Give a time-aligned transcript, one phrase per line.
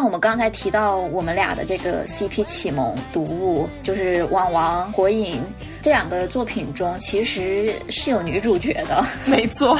[0.00, 5.36] 像我们刚才提到我们俩的这个 CP 启蒙读物，就是《网王》《火影》
[5.82, 9.04] 这两个作品中，其实是有女主角的。
[9.26, 9.78] 没错，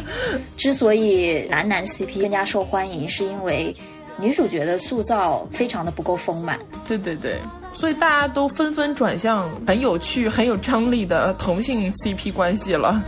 [0.58, 3.74] 之所以男男 CP 更加受欢迎，是因为
[4.18, 6.58] 女主角的塑造非常的不够丰满。
[6.86, 7.40] 对对对，
[7.72, 13.02] 所以大家都纷纷转向很有趣、很有张力的同性 CP 关系了。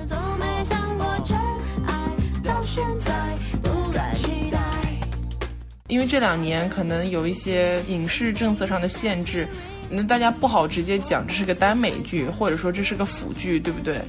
[5.89, 9.47] 因为这两年可能有一些影视政策上的限制，
[9.89, 14.01] 那大家不好直接讲这是个耽美剧，或者说这是个腐剧，对不对？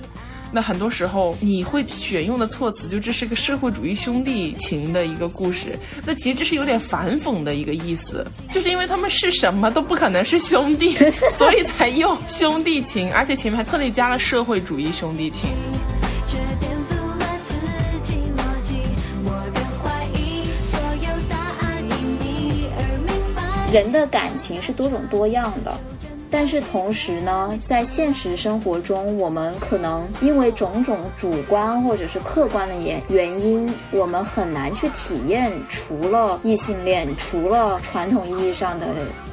[0.49, 10.95] 那很多时候你会选用的措辞就这是个社会主义兄弟情的一个故事，那其实这是有点反讽的一个意思，就是因为他们是什么都不可能是兄弟，
[11.37, 15.49] 所以才用兄弟情，而且前面还特地加了社会主义兄弟情。
[23.71, 25.73] 人的感情是多种多样的，
[26.31, 38.87] 但是同时呢，在现实生活中，我们可能因为种种主观或者是客观的原原因，我们很难去体验除了异性恋、除了传统意义上的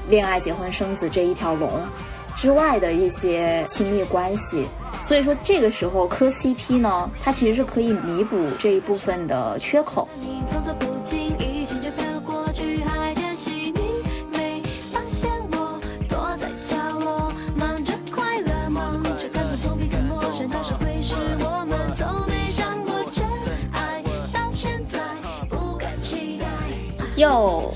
[0.09, 1.71] 恋爱、结婚、生子这一条龙
[2.35, 4.67] 之外的一些亲密关系。
[5.07, 10.09] 所以说，这个时候磕 CP 呢，它其实是可以弥补这一部分的缺口。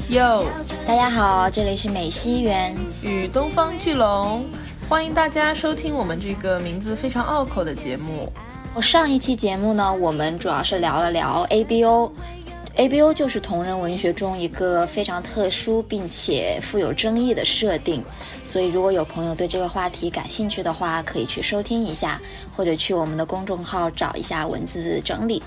[0.08, 0.44] 哟哟，
[0.86, 2.74] 大家好，这里是美西园
[3.04, 4.42] 与东方巨龙，
[4.88, 8.32] 欢迎大家收听我们这个名字非常拗口的节目。
[8.74, 18.02] 我上一期节目呢，我们主要是聊了聊 ABO，ABO 就是同人文学中一个非常特殊并且富有争议的设定，
[18.46, 22.18] 所以如果有朋友对这个话题感兴趣的话，可以去收听一下，
[22.56, 25.42] 或者去我们的公众号找一下文字整理。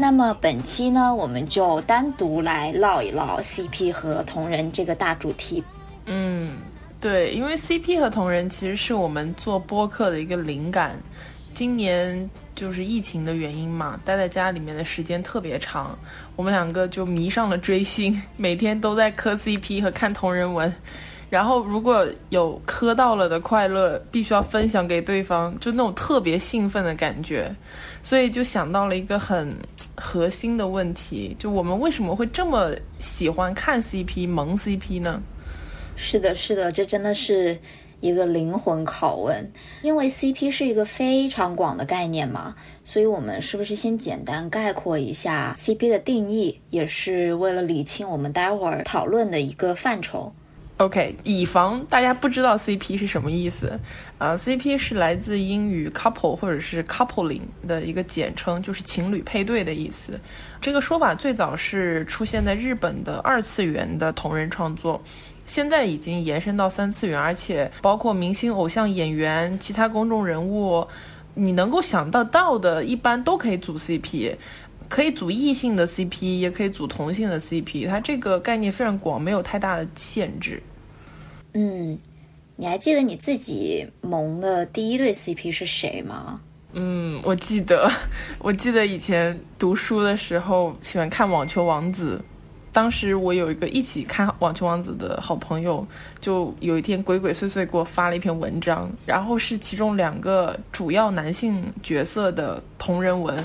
[0.00, 5.60] 那么本期呢，我们就单独来唠一唠 CP 和同人这个大主题。
[6.06, 6.58] 嗯，
[7.00, 10.92] 对，因为 CP 和同人其实是我们做播客的一个灵感。
[11.52, 15.98] 今年就是疫情的原因嘛，待在家里面的时间特别长，
[16.36, 20.72] 我们两个就迷上了追星，每天都在磕 CP 和看同人文。
[21.30, 27.54] 然后如果有磕到了的快乐，必须要分享给对方，就那种特别兴奋的感觉。
[28.02, 29.54] 所以就想到了一个很
[29.94, 35.20] 核心的问题，就我们为什么会这么喜欢看 CP、萌 CP 呢？
[35.96, 37.58] 是的，是的，这真的是
[38.00, 39.52] 一个灵魂拷问。
[39.82, 50.32] 因为 CP 是一个非常广的概念嘛，所以我们是不是先简单概括一下 CP 的定义，也是为了理清我们待会儿讨论的一个范畴。
[50.78, 53.76] OK，以防大家不知道 CP 是什么意思，
[54.18, 60.20] 呃，CP 是来自英语 couple 或者是 coupling 的一个简称，就是情侣配对的意思。
[60.60, 65.02] 这个说法最早是出现在日本的二次元的同人创作，
[65.46, 70.86] 现在已经延伸到三次元，而且包括明星、偶像、演员、其他公众人物，
[71.34, 74.36] 你能够想得到的，一般都可以组 CP。
[74.88, 80.62] 可以组异性的 CP，也可以组同性的 CP，它这个概念非常广，没有太大的限制。
[81.52, 81.98] 嗯，
[82.56, 86.40] 你还记得你自己萌的第一对 CP 是谁吗？
[86.72, 87.90] 嗯，我记得，
[88.38, 92.16] 我记得以前读书的时候喜欢看《网球王子》，
[92.72, 95.86] 当时我有一个一起看《网球王子》的好朋友，
[96.20, 103.36] 就有一天鬼鬼祟祟给我发了一篇文章，然后是其中两个主要男性角色的同人文。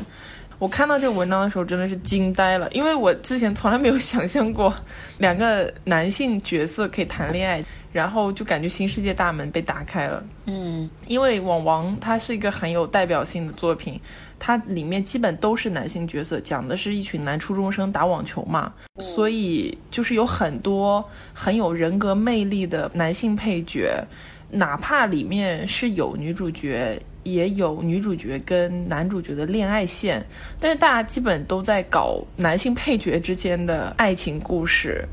[0.63, 4.73] 我看到这个文章的时候真的是惊呆了，因为我之前从来没有 想象过
[5.17, 7.61] 两个男性角色可以谈恋爱，
[7.91, 10.23] 然后就感觉新世界大门被打开了。
[10.45, 13.99] 嗯，因为《网王》它是一个很有代表性的作品，
[14.39, 18.71] 它里面基本都是男性角色，讲的是一群男初中生打网球嘛，
[19.01, 21.03] 所以就是有很多
[21.33, 24.01] 很有人格魅力的男性配角，
[24.49, 26.97] 哪怕里面是有女主角。
[27.23, 30.25] 也有女主角跟男主角的恋爱线，
[30.59, 35.07] 但是大家基本都在搞男性配角之间的爱情故事。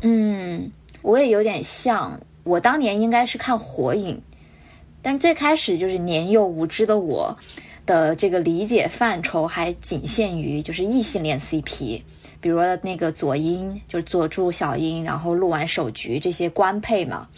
[0.00, 0.70] 嗯，
[1.02, 4.16] 我也有点像，我当年应该是看《火影》，
[5.02, 7.36] 但是最开始就是年幼无知的我
[7.84, 12.02] 的这个理解范畴还仅限于就是异性恋 CP，
[12.40, 17.28] 比如那个佐音，就是佐助小樱，然后鹿丸手菊这些官配嘛。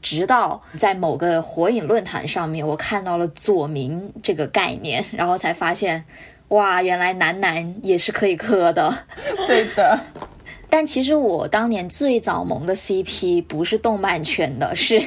[0.00, 6.04] 直到在某个火影论坛上面，我看到了左明这个概念，然后才发现，
[6.48, 9.06] 哇，原来男男也是可以磕的。
[9.46, 9.98] 对的，
[10.70, 15.02] 但其实我当年最早萌的 CP 不是动漫圈的，是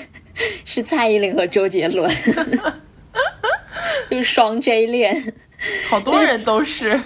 [0.66, 2.10] 是蔡依林和周杰伦，
[4.10, 5.34] 就是双 J 恋。
[5.90, 7.00] 好多人都是。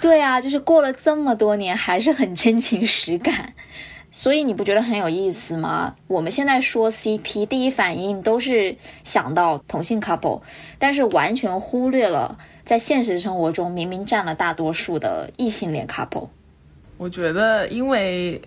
[0.00, 3.52] 对啊，就是过了这么多年，还是很真情实感。
[4.22, 5.96] 所以你不觉得很有意思吗？
[6.06, 10.42] 我们现在说 CP，第一反应都是想到同性 couple，
[10.78, 16.28] 但是完全忽略了在现实生活中明明占了大多数的异性恋 couple。
[16.98, 18.42] 我觉得，因为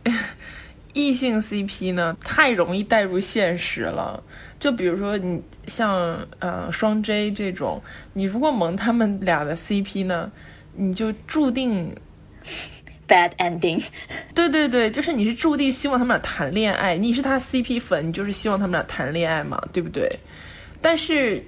[0.93, 4.23] 异性 CP 呢太容易带入现实了。
[4.59, 7.81] 就比如说你像呃双 J 这种，
[8.13, 10.31] 你如果萌他们俩的 CP 呢，
[10.75, 11.95] 你就注定。
[13.13, 13.85] Bad ending，
[14.33, 20.09] 对对对，就是你是注定希望他们俩谈恋爱，你是他 CP 粉，你就是希望他们俩谈恋爱嘛，对不对？
[20.81, 21.45] 但是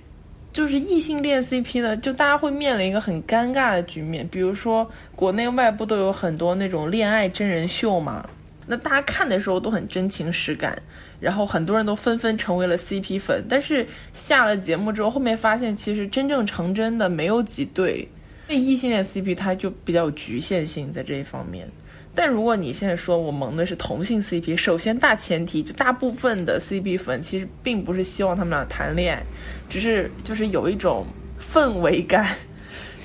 [0.54, 8.30] 就是异性恋 CP 呢，就大家会面临一个很尴尬的局面，比如说国内外不都有很多那种恋爱真人秀嘛？
[8.68, 10.80] 那大家看的时候都很真情实感，
[11.20, 18.08] 然后很多人都纷纷成为了 CP 粉，但是下了节目之后，后面发现其实真正成真的没有几对。
[18.48, 21.68] 对异性恋 CP，它就比较有局限性在这一方面。
[22.14, 29.24] 但如果你现在说我萌的是同性 CP，首先大前提就大部分的 CP 粉其实并不是希望他们俩谈恋爱，
[29.68, 31.06] 只是就是有一种
[31.42, 32.36] 氛围感，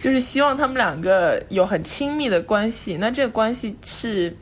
[0.01, 2.99] 就是希望他们两个有很亲密的关系。
[2.99, 4.37] 那这个关系是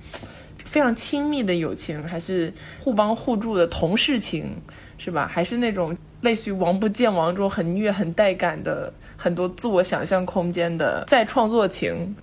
[0.65, 4.55] 非常亲密的友情，还是互帮互助的同事情，
[4.99, 5.27] 是吧？
[5.27, 8.93] 还是那种类似于王不见王这种很虐、很带感的？
[9.21, 12.15] 很多自我想象空间的再创作情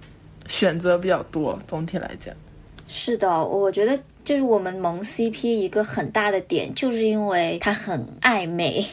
[0.48, 2.34] 选择比较多，总体来讲，
[2.88, 8.86] 是的，我觉得就是我们萌 CP 一个很大的点，就是因为它很暧昧，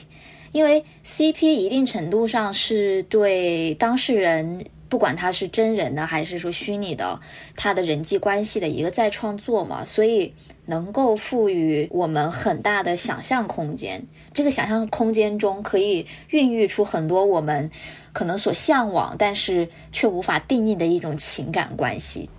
[0.51, 7.21] 因为 CP 一定程度上是对当事人，不管他是真人的还是说虚拟的，
[7.57, 10.35] 他的人际关系的一个再创作嘛，所以。
[10.73, 14.03] 能够赋予我们很大的想象空间，
[14.33, 17.71] 这个想象空间中可以孕育出很多我们
[18.15, 22.31] 可能所向往，但是却无法定义的一种情感关系。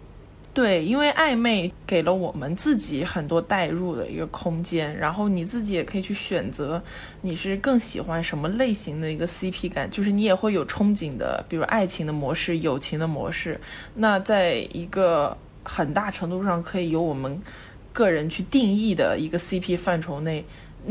[0.51, 6.81] 对，因为暧昧给了我们自己很多代入的一个空间，然后你自己也可以去选择
[7.21, 13.61] 你是更喜欢什么类型的一个 CP 感，就是你也会有憧憬的，比如爱情的模式、友情的模式。
[13.93, 17.39] 那在一个很大程度上可以由我们。
[17.93, 20.43] 个人去定义的一个 CP 范畴内，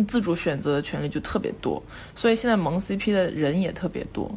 [0.09, 1.83] 自主选择的权利就特别多，
[2.17, 4.35] 所以现在萌 CP 的人也特别多。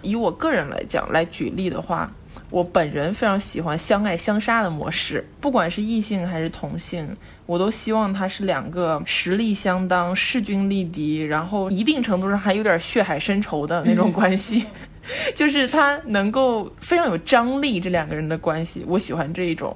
[0.00, 2.10] 以我个人来讲，来举例的话，
[2.50, 7.08] 我本人非常喜欢相爱相杀的模式，不管是异性还是同性，
[7.46, 14.64] 我都希望他是两个实力相当、势均力敌，然后一定程度上还有点血海深仇的那种关系，
[15.34, 17.80] 就是他能够非常有张力。
[17.80, 19.74] 这两个人的关系，我喜欢这一种。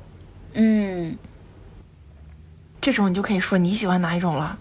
[0.53, 1.17] 嗯。
[2.81, 4.59] 这种你就可以说你喜欢哪一种了。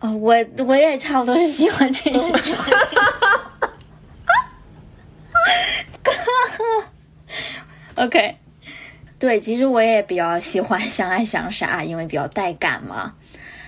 [0.00, 0.34] 哦，我
[0.66, 2.22] 我也差不多是喜欢这种。
[7.96, 8.36] OK，
[9.18, 13.12] 对，其实我也比较喜欢相爱相杀，因为比较带感嘛。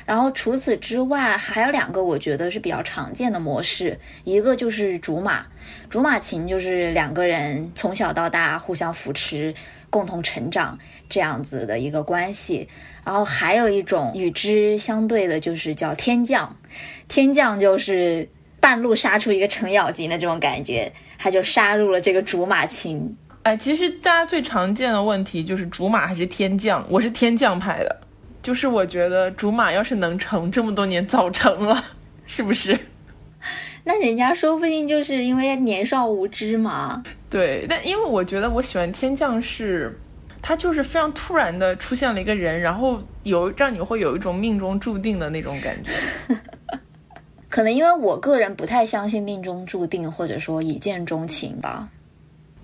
[0.06, 5.44] 然后除此之外，还有两个我觉得是比较常见的模式，一个就是竹马，
[5.90, 9.54] 竹马情就是两个人从小到大互相扶持。
[9.92, 10.78] 共同成长
[11.10, 12.66] 这样子的一个关系，
[13.04, 16.56] 然后还有一种与之相对的，就是叫天降。
[17.08, 18.26] 天降就是
[18.58, 23.14] 半路杀出一个程咬金的这种感觉，他就杀入了这个竹马情。
[23.42, 26.82] 哎，其实大家最常见的问题就是竹马还是天降？
[26.88, 28.00] 我是天降派的，
[28.40, 31.84] 就是我觉得竹马要是能成，这么多年早成了，
[32.24, 32.78] 是不是？
[33.84, 37.02] 那人家说不定就是因为年少无知嘛。
[37.32, 39.98] 对，但因为我觉得我喜欢天降是，
[40.42, 45.90] 他就是非常突然的出现了一个人，然后有让你会有一种命中注定的那种感觉。
[47.48, 51.88] 可能因为我个人不太相信命中注定，或者说一见钟情吧。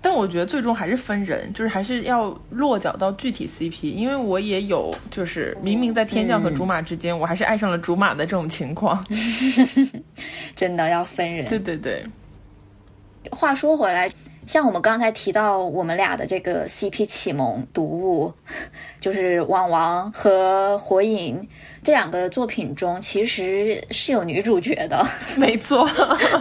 [0.01, 3.91] 但我觉得最终还是分人，就是还是要落脚到具体 CP。
[3.91, 9.03] 因为我也有，就是明明在天降和竹马之间，我还是爱上了竹马的这种情况。
[10.55, 11.49] 真的要分人。
[11.49, 12.03] 对对对。
[13.29, 14.09] 话说回来，
[14.49, 18.33] 像我们刚才提到我们俩的这个 CP 启蒙读物，
[18.99, 21.37] 就是《网王》和《火影》
[21.83, 25.05] 这两个作品中，其实是有女主角的。
[25.37, 25.87] 没错。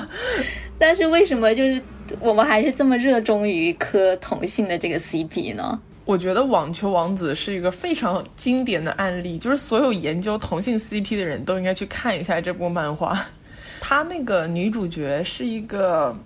[0.81, 1.83] 但是为什么就是？
[2.19, 5.79] 我们还是这么热衷于磕同性的这个 CP 呢？
[6.07, 13.23] 我觉得《网球王子》是一个非常经典的案例，就是所有研究同性 CP 的人都应该去看一下这部漫画。
[13.83, 16.17] 他那个女主角是一个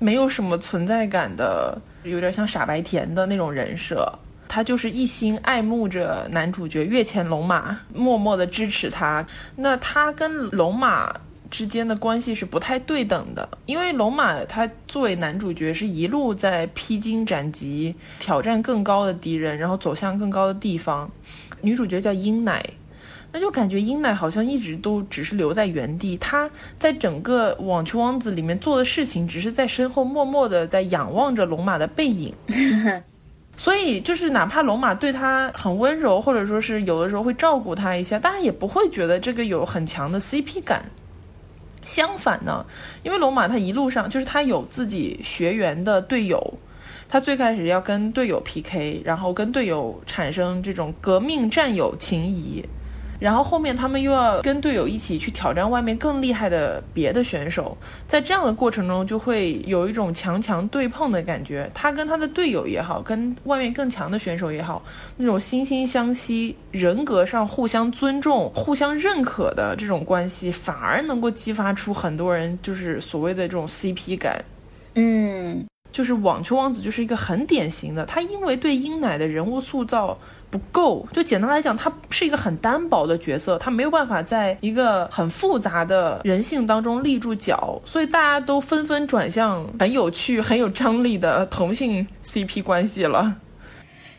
[0.00, 4.12] 没有什么存在感的，有点像傻白甜的那种人设。
[4.48, 9.24] 他就是一心爱慕着男主角月前龙马，默默的支持他。
[9.54, 11.14] 那他跟龙马
[11.50, 21.08] 之间的关系是不太对等的，因为龙马他作为男主角是一路在披荆斩棘，挑战更高的敌人，然后走向更高的地方。
[21.60, 22.64] 女主角叫英乃。
[23.32, 32.34] 那就感觉英乃好像一直都只是留在原地，他在整个网球王子里面做的事情，只是在身后默默的在仰望着龙马的背影。
[33.56, 40.82] 所以就是哪怕龙马对他很温柔，或者说是有的时候会照顾他一下，大家也不会觉得这个有很强的 CP 感。
[41.82, 42.64] 相反呢，
[43.02, 46.54] 因为龙马他一路上就是他有自己学员的队友，
[47.08, 52.64] 他最开始要跟队友 PK，然后跟队友产生这种革命战友情谊。
[53.20, 61.70] 然后后面他们又要跟队友一起去挑战外面更厉害的别的选手，在这样的过程中就会有一种强强对碰的感觉。
[61.74, 64.82] 他跟他的队友也好，跟外面更强的选手也好，
[65.18, 74.42] 那种惺惺相惜、人格上互相尊重、互相认可的这种关系，反而能够激发出很多人就是所谓的这种 CP 感。
[74.94, 75.62] 嗯，
[75.92, 80.18] 就是网球王子就是一个很典型的，他因为对英奶的人物塑造。
[80.50, 93.36] 不够，就简单来讲，他是一个很单薄的角色，他没有办法在一个很复杂的人性当中立住脚，所以大家都纷纷转向很有趣、很有张力的同性 CP 关系了。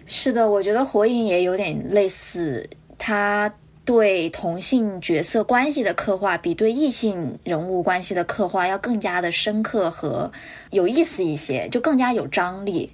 [0.06, 10.32] 是的，我觉得火影也有点类似，他对同性角色关系的刻画比对异性人物关系的刻画要更加的深刻和
[10.70, 12.90] 有意思一些，就更加有张力。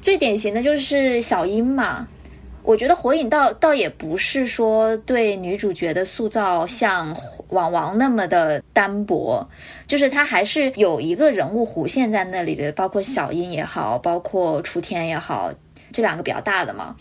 [0.00, 2.08] 最典型的就是小樱嘛。
[2.64, 7.16] 我觉得火影倒倒也不是说对女主角的塑造像
[7.48, 9.44] 网王那么的单薄，
[9.88, 15.52] 就是他还是有一个人物弧线在那里的，包括小樱也好，包括雏田也好，
[15.92, 16.94] 这两个比较大的嘛。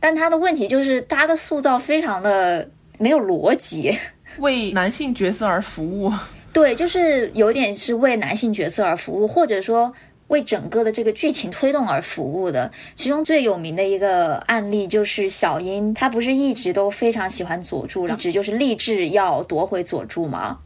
[0.00, 3.96] 但他的问题就是他的塑造非常的没有逻辑，
[4.38, 6.12] 为男性角色而服务。
[6.52, 9.92] 对，就是有点是为男性角色而服务，或者说。
[10.32, 20.58] 为整个的这个剧情推动而服务的，其中最有名的一个案例就是小樱，她不是一直都非常喜欢佐助，一直就是立志要夺回佐助吗？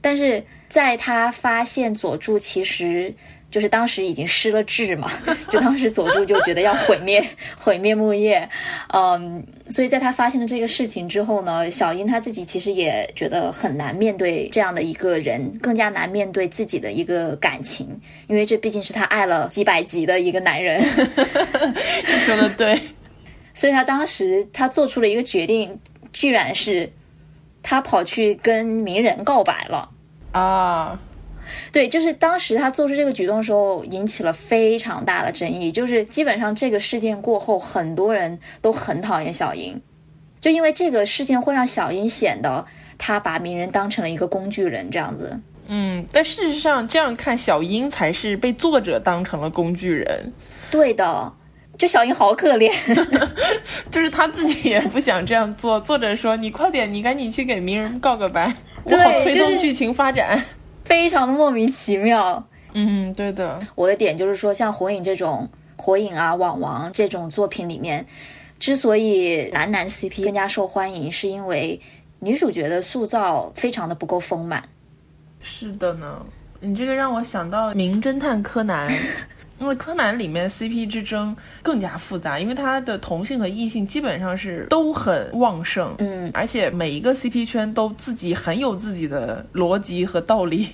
[0.00, 3.14] 但是在她发现佐助其实。
[3.52, 5.08] 就是当时已经失了智嘛，
[5.50, 7.22] 就当时佐助就觉得要毁灭
[7.56, 8.48] 毁灭木叶，
[8.88, 20.80] 嗯，所以在他发现了这个事情之后呢，小樱他自己其实也觉得很难面对这样的一个人，更加难面对自己的一个感情，因为这毕竟是他爱了几百集的一个男人。
[22.24, 22.80] 说的对，
[23.52, 25.78] 所以他当时他做出了一个决定，
[26.10, 26.90] 居然是
[27.62, 29.90] 他跑去跟鸣人告白了
[30.32, 30.98] 啊。
[31.72, 35.70] 对，就是当时他做出这个举动的时候，引起了非常大的争议。
[35.72, 39.80] 就是基本上这个事件过后，很多人都很讨厌小樱，
[40.40, 42.64] 就因为这个事件会让小樱显得
[42.98, 45.38] 他把鸣人当成了一个工具人这样子。
[45.68, 50.32] 嗯，但事实上这样看，小樱才是被作者当成了工具人。
[50.70, 51.32] 对的，
[51.78, 52.70] 这小樱好可怜，
[53.90, 55.78] 就是他自己也不想这样做。
[55.80, 58.52] 作者说：“你快点，你赶紧去给鸣人告个白，
[58.84, 60.42] 我好推动剧情发展。”
[60.84, 63.60] 非常的莫名其妙，嗯，对的。
[63.74, 68.04] 我的点就是说，像火影这种火影啊、网王这种作品里面，
[68.58, 71.80] 之所以男男 CP 更加受欢迎，是因为
[72.20, 74.62] 女主角的塑造非常的不够丰满。
[75.40, 76.24] 是的呢，
[76.60, 78.88] 你这个让我想到《名侦探柯南》。
[79.62, 90.70] 因为柯南里面 CP 之争更加复杂，因为他的同性和异性基本上是都很旺盛，嗯，而且每一个 CP 圈都自己很有自己的逻辑和道理。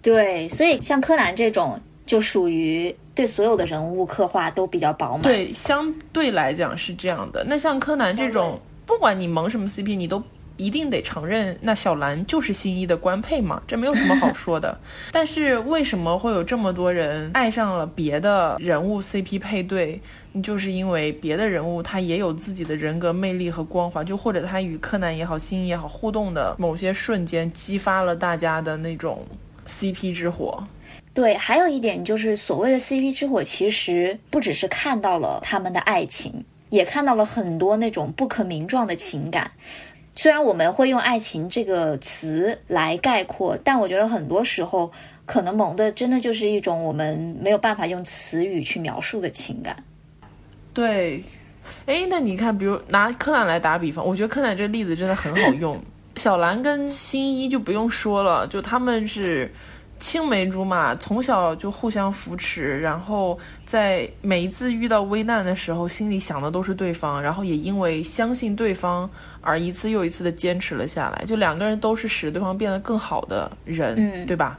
[0.00, 5.22] 对，所以像柯南这种就属于对所有的人物刻画都比较饱满。
[5.22, 7.44] 对，相对来讲是这样的。
[7.46, 10.22] 那像柯南这种，不管你萌什么 CP，你都。
[10.56, 14.78] 一定得承认，那小兰就是新一的官配嘛，这没有什么好说的。
[15.12, 20.00] 但是为什么会有这么多人爱上了别的人物 CP 配对？
[20.42, 29.24] 就是因为别的人物他也有自己的人格魅力和光环，就或者他与柯南也好、新一也好互动的某些瞬间，激发了大家的那种
[29.66, 30.62] CP 之火。
[31.14, 39.50] 对，还有一点就是所谓的 CP 之火，其实不只是看到了他们的爱情，也看到了很多那种不可名状的情感。
[40.16, 44.90] 虽然我们会用“爱情”这个词来概括，但我觉得很多时候
[45.26, 49.84] 可能萌的真的就是一种我们没有办法用词语去描述的情感。
[50.72, 51.22] 对，
[51.84, 55.78] 哎，那你看，比如拿柯南来打比方，我觉得柯南这个例子真的很好用。
[56.16, 59.52] 小兰跟新一就不用说了，就他们是
[59.98, 69.08] 青梅竹马，从小就互相扶持，然后在每一次遇到危难的时候，心里想的都是对方，然后也因为相信对方
[69.40, 71.24] 而一次又一次的坚持了下来。
[71.24, 74.58] 就两个人都是使对方变得更好的人，嗯对吧？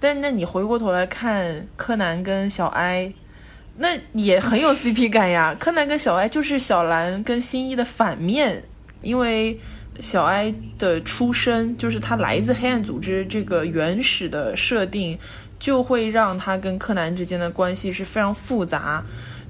[0.00, 3.12] 但那你回过头来看柯南跟小哀，
[3.76, 5.54] 那也很有 CP 感呀。
[5.60, 8.64] 柯南跟小哀就是小兰跟新一的反面，
[9.02, 9.60] 因为。
[10.00, 15.18] 小哀的出身就是他来自黑暗组织这个原始的设定，
[15.58, 19.02] 就会让他跟柯南之间的关系是非常复杂，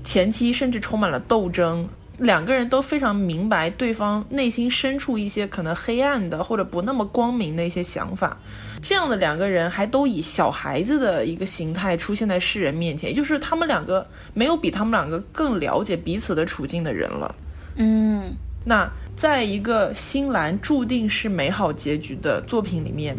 [0.05, 1.89] 前期甚至充满了斗争。
[2.19, 8.37] 两个人都非常明白对方内心深处一些可能黑暗的或者不那么光明的一些想法。
[8.81, 17.35] 这样的两个人还都以小孩子的一个形态出现在世人面前，也就是他们两个没有比他们两个更了解彼此的处境的人了。
[17.77, 18.33] 嗯，
[18.65, 18.91] 那。
[19.15, 23.15] 在一个新兰注定是美好结局的作品里面，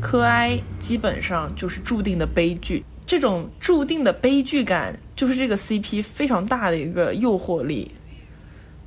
[0.00, 2.84] 柯哀基本上就是注定的悲剧。
[3.06, 7.92] 这种注定的悲剧感，就是这个 CP 非常大的一个诱惑力。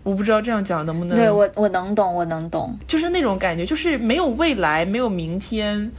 [0.04, 1.18] 我不知道这样讲能不能？
[1.18, 5.90] 对我，我能懂，我能懂，就是那种感觉，就是没有未来，没有明天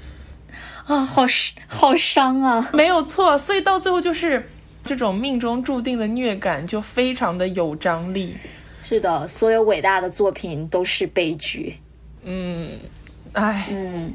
[0.85, 2.71] 啊，好伤好伤啊！
[2.75, 4.49] 没有错，所以到最后就是
[4.85, 8.37] 这种命中注定的虐感，就非常的有张力。
[8.89, 11.75] 是的，所有伟大的作品都是悲剧。
[12.23, 12.79] 嗯，
[13.33, 14.15] 唉，嗯，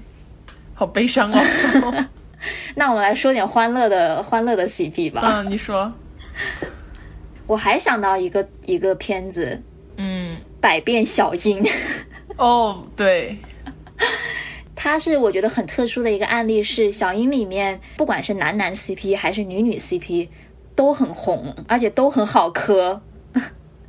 [0.74, 2.08] 好悲伤哦。
[2.74, 5.22] 那我们来说点欢乐的，欢乐的 CP 吧。
[5.24, 5.92] 嗯，你说。
[7.48, 9.62] 我还想到一个一个片子，
[9.98, 11.62] 嗯，百变小樱。
[12.38, 13.38] 哦，对，
[14.74, 20.30] 它是我觉得很特殊的一个案例，是小樱里面不管是男男 CP 还是女女 CP
[20.76, 23.02] 都很红，而且都很好磕。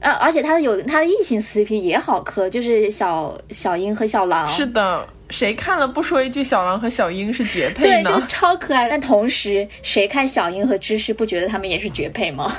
[0.02, 4.46] 呃，而且他有他的异性 CP 也好磕，就是小小樱和小狼。
[4.48, 8.10] 是的，谁看了不说一句小狼和小樱是绝 配呢？
[8.10, 8.88] 对，就超可爱。
[8.88, 12.52] 但同时，谁看小樱和芝士不觉得他们也是绝配吗？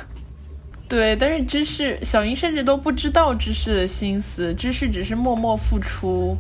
[0.88, 6.38] 对，但是芝士小樱甚至都不知道芝士的心思，芝士只是默默付出，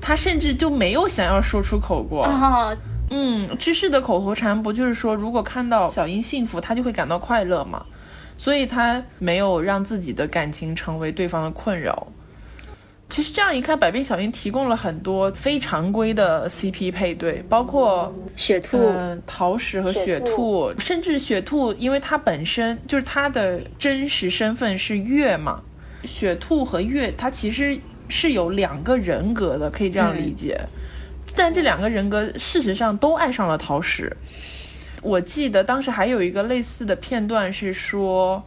[0.00, 2.22] 他甚至就没有想要说出口过。
[2.22, 2.74] 啊，
[3.10, 7.84] 嗯，芝士的口头禅不就是说，如果看到小樱幸福，他就会感到快乐吗？
[8.38, 12.06] 所以他没有让自己的感情成为对方的困扰。
[13.10, 18.78] 其实这样一看，百变小樱提供了很多非常规的 CP 配对，包括雪兔、
[19.26, 25.60] 桃矢和雪兔，甚至雪兔，因为它本身就是它的真实身份是月嘛，
[26.04, 30.60] 雪兔和月它其实是有两个人格的，可以这样理解。
[31.34, 34.14] 但这两个人格事实上都爱上了桃矢。
[35.02, 38.42] 我记得当时还有一个类似的片段是说，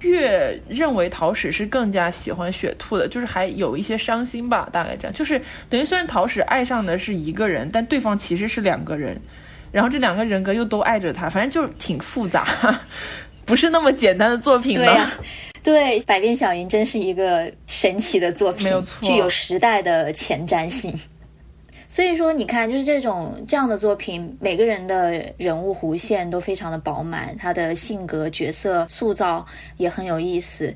[0.00, 9.20] 月认为桃矢是更加喜欢雪兔的，就是还有一些伤心吧，大概这样，就是等于虽然桃矢爱上的是一个人，但对方其实是两个人，
[9.70, 12.46] 然后这两个人格又都爱着他，反正就挺复杂，
[13.46, 15.10] 不是那么简单的作品呢。
[15.62, 20.92] 对，百变小樱真是一个神奇的作品，没有错，具有时代的前瞻性。
[21.92, 29.44] 所以说，你看，就是这种这样的作品，每个人的人物弧线都非常的饱满，他的性格角色塑造
[29.76, 30.74] 也很有意思，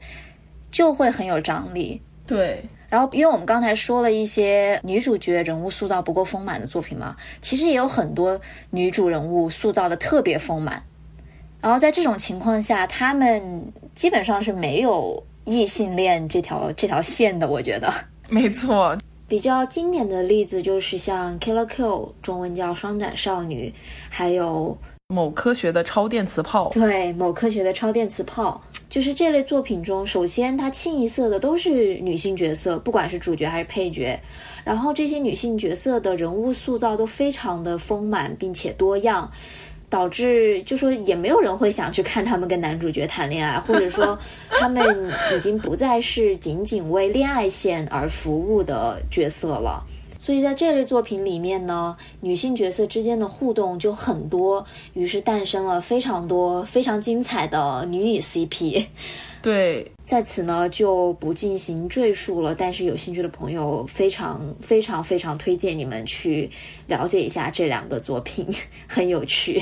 [0.71, 2.03] 就会很有张力。
[2.27, 2.63] 对。
[2.91, 10.83] 然后，因为我们刚才说了一些女主角人物塑造不够丰满的作品嘛，其实也有很多女主人物塑造的特别丰满。
[11.63, 17.91] 然后在这种情况下，他们基本上是没有异性恋这条这条线的，我觉得。
[18.29, 18.99] 没错。
[19.29, 23.69] 比较经典的例子就是像《Killer Kill》，中文叫《双斩少女》，
[24.09, 24.77] 还有
[25.09, 26.71] 某科学的超电磁炮。
[26.71, 34.17] 对，某科学的超电磁炮，就是这类作品中，首先它清一色的都是女性角色，不管是主角还是配角，
[34.65, 39.29] 然后这些女性角色的人物塑造都非常的丰满并且多样。
[39.89, 44.19] 导致就说也没有人会想去看他们跟男主角谈恋爱， 或者说
[44.51, 49.83] 他们已经不再是仅仅为恋爱线而服务的角色了。
[50.19, 58.87] 所以在这类作品里面呢，女性角色之间的互动就很多，于是诞生了非常多非常精彩的女女 CP。
[59.41, 62.55] 对，在此呢就不进行赘述了。
[62.55, 66.49] 但是有兴趣的朋友，非常非常非常推荐你们去
[66.87, 68.47] 了解一下这两个作品，
[68.89, 69.61] 很有趣。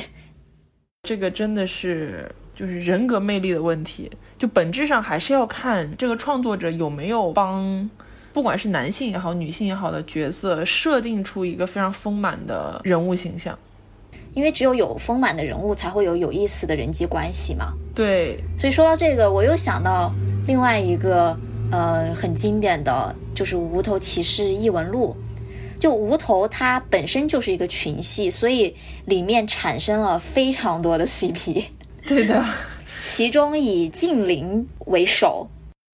[1.08, 7.90] 这个真的是就是人格魅力的问题，就本质上还是要看这个创作者有没有帮，
[8.32, 13.58] 不管是男性也好，女性也好的角色设定出一个非常丰满的人物形象。
[14.34, 17.72] 因为只有有丰满的人物，才会有有意思的人际关系嘛。
[17.94, 20.12] 对，所以说到这个，我又想到
[20.46, 21.38] 另外一个
[21.70, 25.16] 呃很经典的就是《无头骑士异闻录》。
[25.80, 31.64] 就无头它本身就是一个群戏，所以里面产生了非常多的 CP。
[32.06, 32.42] 对的，
[33.00, 35.46] 其中以静灵为首。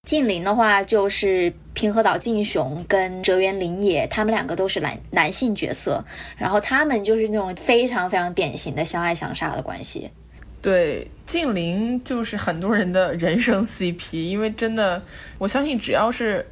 [0.07, 6.03] 静灵的话，就是平和岛静雄跟哲原绫野，他们两个都是男男性角色，
[6.37, 10.09] 然后他们就是那种非常非常典型的相爱相杀的关系。
[10.61, 15.01] 对，静灵就是很多人的人生 CP，因为真的，
[15.39, 16.45] 我相信只要是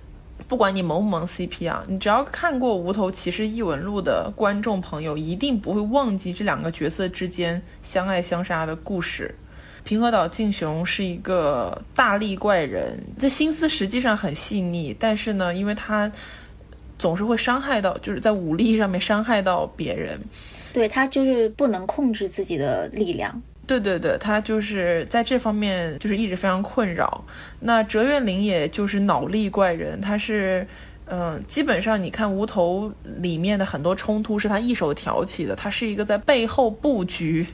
[0.47, 9.35] 不管你萌不萌 CP 啊，你只要看过《无头骑士异闻录》的观众朋友，一定不会忘记这两个角色之间相爱相杀的故事。
[9.83, 16.11] 平和岛静雄是一个大力怪人，这心思实际上很细腻，但是呢，因为他
[16.97, 20.19] 总是会伤害到，就是在武力上面伤害到别人。
[20.73, 23.41] 对他就是不能控制自己的力量。
[23.69, 27.23] 对对对，他就是在这方面就是一直非常困扰。
[27.59, 30.65] 那折月绫也就是脑力怪人，他是，
[31.05, 37.45] 嗯，基本上你看无头里面的很多冲突是他一手挑起的，他是一个在背后布局，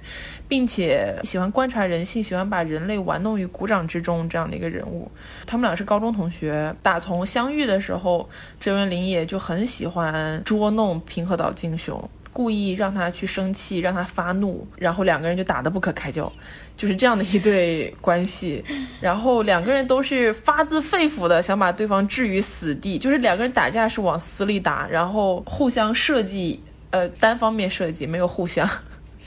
[0.48, 5.12] 并且喜欢观察人性，喜欢把人类玩弄于股掌之中这样的一个人物。
[5.46, 12.10] 他们俩是高中同学，打从相遇的时候，折月绫也就很喜欢捉弄平和岛静雄。
[12.36, 16.30] 故意让他去生气，让他发怒，然后两个人就打得不可开交，
[16.76, 18.62] 就是这样的一对关系。
[19.00, 28.70] 然后两个人都是发自肺腑的想把对方置于死地，就是两个人打架是往死里打，然后互相设计，呃，单方面设计，没有互相。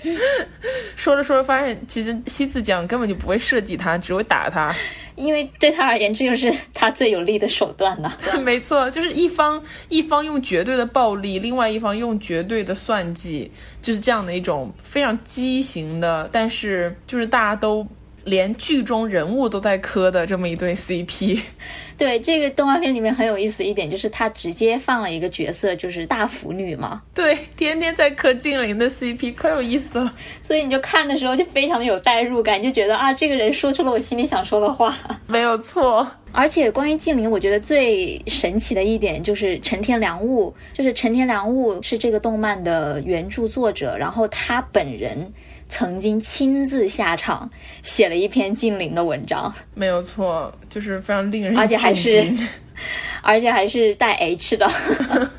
[0.94, 4.70] 说着说着发现，其实西子江根本就不会设计他，只会打他。
[5.18, 8.10] 因为对他而言，这就是他最有利的手段呢。
[8.44, 13.50] 没错，就是一方一方用绝对的暴力，另外一方用绝对的算计，
[13.82, 17.86] 就是这样的一种非常畸形的，但是就是大家都。
[18.28, 21.40] 连剧中人物都在磕的这么一对 CP，
[21.98, 27.02] 对这个动画片里面很有意思一点，就是他直接放了一个角色，就是大腐女嘛。
[27.14, 30.14] 对，天天在磕静灵的 CP，可有意思了。
[30.40, 34.94] 所以你就看的时候就非常的有代入感，就觉得啊，这个人说出了我心里想说的话。
[35.26, 36.06] 没有错。
[36.30, 45.32] 而且关于静灵，我觉得最神奇的一点就是陈天良悟，就是陈天良悟是这个动漫的原著作者，然后他本人。
[45.68, 47.50] 曾经亲自下场
[47.82, 52.24] 写了一篇静灵的文章，没有错，就是非常令人而且还是，
[53.22, 54.66] 而且还是带 H 的。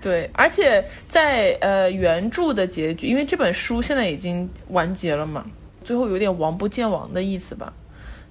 [0.00, 5.44] 对，而且在呃原著的结局，因为这本书现在已经完结了嘛，
[5.82, 7.72] 最后有点王不见王的意思吧。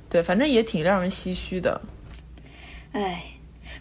[0.10, 1.82] 对，反正也挺让人唏嘘的。
[2.94, 3.22] 哎，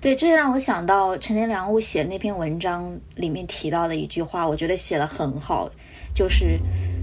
[0.01, 5.71] 对，这让我想到陈天良悟写的那篇文章里面提到的一句话，我觉得写的很好。
[6.15, 6.61] 就是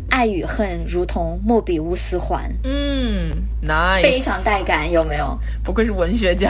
[0.10, 3.30] 爱与恨如同莫比乌斯环，嗯
[3.62, 5.38] ，nice，非常带感，有没有？
[5.66, 6.50] 不愧是文学家，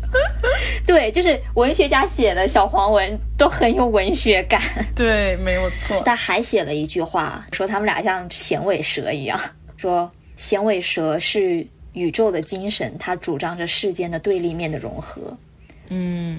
[0.86, 4.60] 对，就是文学家写的小黄文都很有文学感，
[4.94, 5.98] 对，没有错。
[6.04, 9.40] 他还写了一句话，说他们俩像响尾蛇一样，
[9.78, 15.36] 说响尾蛇是宇宙的精神，它主张着世间的对立面的融合，
[15.88, 16.38] 嗯。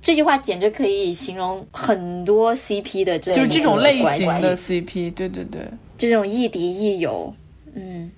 [0.00, 5.60] 这句话简直可以形容很多 CP 的这就是这种类型的 CP，对对对，
[5.98, 7.34] 这种亦敌亦友，
[7.74, 8.10] 嗯。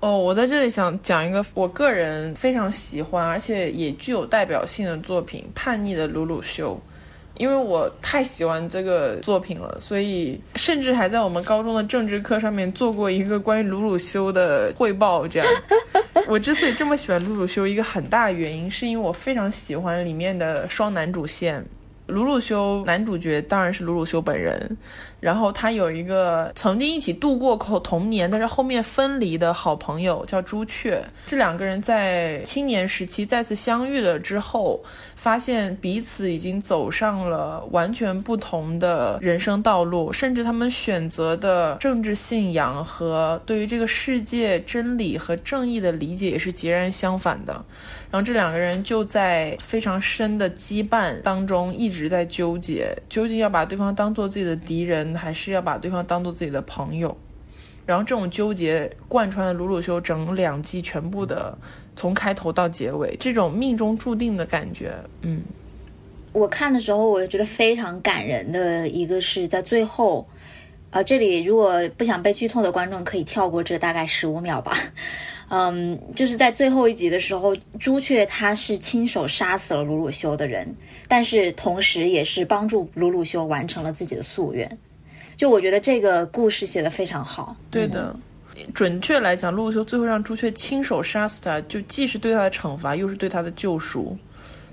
[0.00, 6.74] 哦，我在这里想讲一个我个人非常喜欢而且也具有代表性的作品《叛逆的鲁鲁修》。
[7.38, 15.26] 因为我太喜欢这个作品了，所以甚至还在我们高中的政治课上面做过一个关于鲁鲁修的汇报。
[15.28, 15.48] 这样，
[16.28, 21.64] 我之所以这么喜欢鲁鲁修，一个很大的原因是因为我非常喜欢里面的双男主线。
[22.06, 24.76] 鲁鲁修男主角当然是鲁鲁修本人，
[25.18, 31.04] 然后他有一个曾经一起度过口童年，但是后面分离的好朋友叫朱雀。
[31.26, 34.80] 这两个人在青年时期再次相遇了之后。
[35.16, 47.52] 发现彼此已经走上了完全不同的人生道路，甚至他们选择的政治信仰和对于这个世界真理和正义的理解也是截然相反的。
[48.10, 57.16] 然后这两个人就在非常深的羁绊当中一直在纠结，究竟要把对方当做自己的敌人，还是要把对方当做自己的朋友？
[57.86, 61.56] 然后这种纠结贯穿了鲁鲁修整两季全部的。
[61.96, 65.40] 从开头到结尾，这种命中注定的感觉，嗯，
[66.32, 70.28] 我看的时候，我觉得非常感人的一个是在最后，
[70.90, 74.76] 啊，这里如果不想被剧透的观众可以跳过这大概十五秒吧，
[75.48, 80.68] 嗯，就是在最后一集的时候，朱雀他是亲手杀死了鲁鲁修的人，
[81.08, 84.78] 但是同时也是帮助鲁鲁修完成了自己的夙愿，
[85.34, 88.14] 就我觉得这个故事写的非常好，对的。
[88.74, 94.16] 准确来讲，陆修最后让朱雀亲手杀死他，就既是对他的惩罚，又是对他的救赎。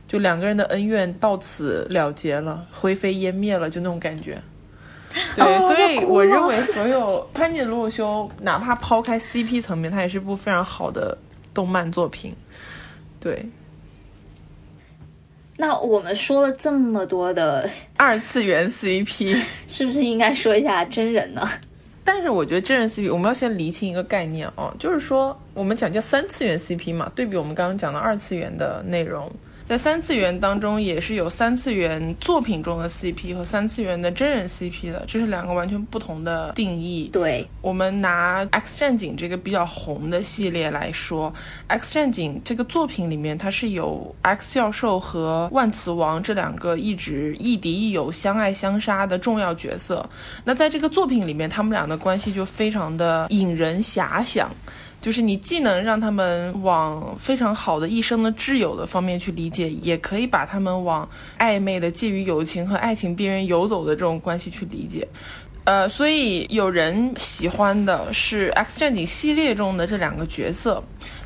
[0.08, 4.39] 就两个人的恩怨到此了结了，灰飞烟灭了，就那种感觉。
[5.36, 11.17] 对，所以我认为所有《潘金鲁鲁修》，哪怕抛开 CP 层面，它也是部非常好的
[11.54, 12.36] 动漫作品。
[13.19, 13.46] 对。
[15.56, 21.48] 那我们说了这么多的二次元 CP， 是不是应该说一下真人呢？
[22.04, 29.32] 但是我觉得真人 CP，我们要先厘清一个概念哦，就是说我们讲叫三次元 CP 嘛，对比我们刚刚讲的二次元的内容。
[29.63, 37.10] 在三次元当中，也是有三次元作品中的 CP 和三次元的真人 CP 的，这是两个完全不同的定义。
[37.13, 41.32] 对，我们拿《X 战警》这个比较红的系列来说，
[41.67, 50.08] 《X 战警》这个作品里面，它是有 X 教授和万磁王这两个一直亦敌亦友、相爱相杀的重要角色。
[50.43, 54.52] 那在这个作品里面，他们俩的关系就非常的引人遐想。
[55.04, 65.06] 就是你既能让他们往非常好的一生的挚友的方面去理解，也可以把他们往暧昧的介于友情和爱情边缘游走的这种关系去理解。
[65.66, 70.82] 呃，所以有人喜欢的是《X 战警》系列中的这两个角色，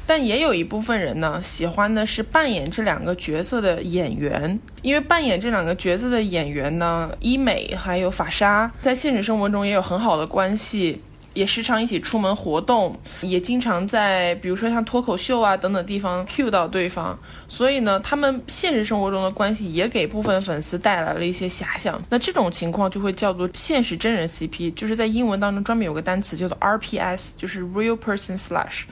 [0.08, 11.00] 但也有一部分人呢喜欢的是扮演这两个角色的演员，因为扮演这两个角色的演员呢，伊美还有法莎在现实生活中也有很好的关系。
[11.38, 17.15] 也时常一起出门活动，也经常在比如说像脱口秀啊等等地方 cue 到对方，
[17.47, 22.02] 所以呢，他们现实生活中的关系也给部分粉丝带来了一些遐想。
[22.10, 28.86] 那这种情况就会叫做现实真人 CP，就是在英文当中专门有个单词叫做 RPS，就是 Real Person Slash。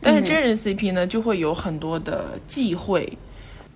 [0.00, 3.18] 但是真人 CP 呢，就会有很多的忌讳。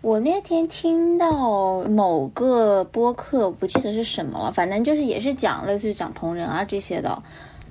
[0.01, 7.23] 我那天听到某个播客，不记得是什么了，反正就是也是讲类似于讲同人啊这些的。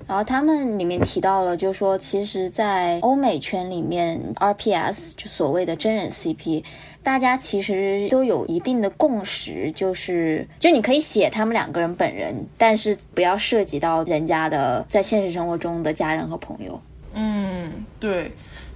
[0.08, 6.63] 然后他们里面提到了，就说，其实，在欧美圈里面，RPS 就所谓的真人 CP，
[7.02, 16.80] 大家其实都有一定的共识，就是就你可以写他们两个人本人，但是不要涉及到人家的在现实生活中的家人和朋友。
[17.13, 18.32] 嗯，对。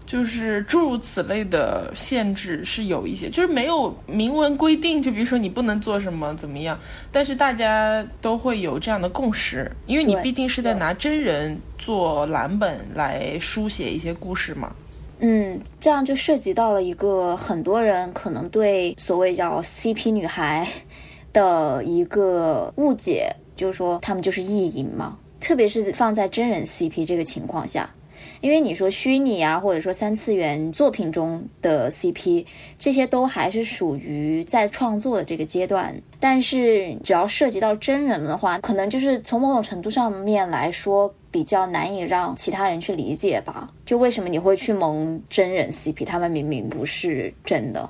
[0.08, 6.80] 就是诸如此类的限制是有一些，就是没有明文规定，就比如说你不能做什么怎么样，
[7.12, 14.72] 但是大家都会有这样的共识，因为你毕竟是在拿真人做蓝本来书写一些故事嘛。
[15.20, 20.66] 嗯，这样就涉及到了一个很多人可能对所谓叫 CP 女孩
[21.34, 27.90] 的一个误解，就是说他们就是意淫嘛，特别是放在真人 CP 这个情况下。
[28.48, 32.46] 因为你说虚拟啊，或者说三次元作品中的 CP，
[32.80, 35.94] 这些都还是属于在创作的这个阶段。
[36.18, 43.70] 但是只要涉及到真人的话，可能就是从某种程度上面来说，比较难以让其他人去理解吧。
[43.86, 46.06] 就为什么你会去蒙真人 CP？
[46.06, 47.90] 他们明明不是真的。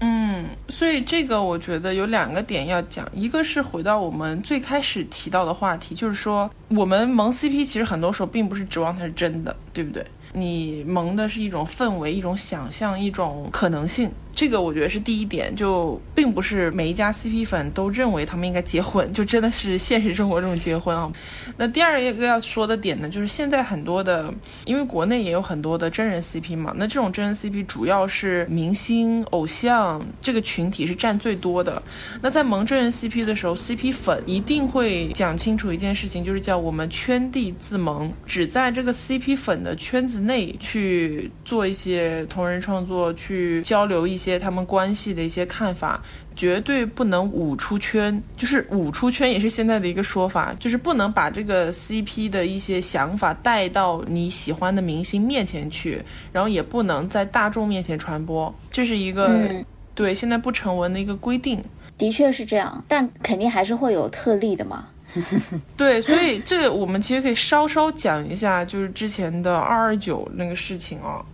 [0.00, 10.04] 嗯，所以这个我觉得有两个点要讲，一个是回到我们最开始提到的话题，就是说我们萌 CP 其实很多时候并不是指望它是真的，对不对？
[10.36, 14.10] 你萌的是一种氛围、一种想象、一种可能性。
[14.34, 21.10] 这个我觉得是第一点，就并不是每一家 CP 粉都认为他们应该结婚，就真的是现实生活中结婚啊。
[21.56, 24.30] 那第二一个要说的点呢，就是现在很多的，
[24.66, 31.82] 因为国内也有很多的真人 CP 嘛，那这种真人 CP 主要是明星偶像这个群体是占最多的。
[32.20, 44.38] 那在萌真人 CP 的时候，CP 粉一定会讲清楚一件事情，就是叫我们圈地自萌，只在这个 CP 粉的圈子内去做一些同人创作，去交流一些。
[44.38, 46.02] 他们关系的一些看法，
[46.34, 48.22] 绝对不能舞出圈。
[48.36, 58.54] 就是舞出圈也是现在的一个说法，就是不能把这个 CP 的一些想法带到你喜欢的明星面前去，然后也不能在大众面前传播。
[58.70, 59.48] 这是一个
[59.94, 61.64] 对现在不成文的一个规定。
[61.96, 64.88] 的确是这样，但肯定还是会有特例的嘛。
[65.76, 71.24] 对，所以这个我们其实可以稍稍讲一下，就是之前的二二九那个事情啊。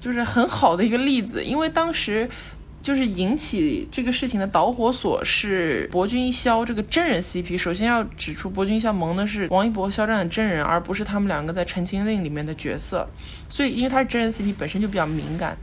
[0.00, 2.26] 就是很好的一个例子，因为当时
[2.82, 7.58] 就是引起这个事情的导火索是博君一肖这个真人 CP。
[7.58, 13.06] 首先要指出，博君一肖萌的是王一博、肖战的真人，而不是他们两个在《陈情令》里面的角色。
[13.50, 15.54] 所以，因为他是真人 CP，本身就比较敏感，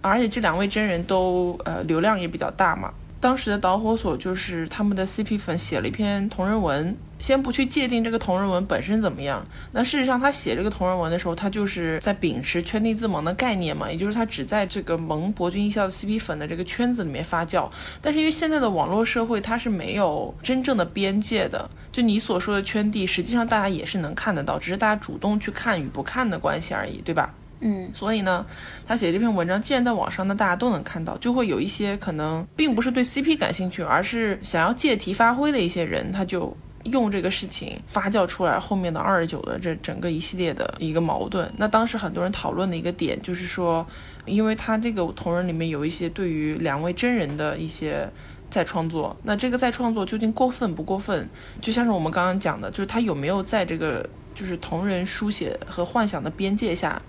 [0.00, 2.94] 而且这两位真人都呃流量也比较大嘛。
[3.22, 9.46] 当时的导火索就是他们的 CP 粉写了一篇同人文，先不去界定这个同人文本身怎么样。
[9.70, 17.70] 那事实上，他写这个同人文的时候，他就是在秉持圈地自萌的概念嘛，也就是他只在这个萌博君一笑的 CP 粉的这个圈子里面发酵。
[18.00, 27.32] 但是因为现在的网络社会，它是没有真正的边界的，就你所说的圈地，实际上大家也是能看得到，只是大家主动去看与不看的关系而已，对吧？
[27.62, 28.44] 嗯，所以呢，
[28.86, 41.48] 他写这篇文章，既然在网上呢大家都能看到，就会有一些可能并不是对 CP 感兴趣，而是想要借题发挥的一些人，他就用这个事情发酵出来后面的二十九的这整个一系列的一个矛盾。
[41.56, 43.86] 那当时很多人讨论的一个点就是说，
[44.26, 48.08] 因为他这个同人里面有一些对于两位真人的一些
[48.50, 51.28] 再创作，那这个再创作究竟过分不过分？
[51.60, 57.00] 就像是我们刚刚讲的，就是他有没有在这个就是同人书写和幻想的边界下，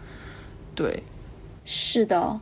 [0.75, 1.03] 对。
[1.65, 2.39] 是的，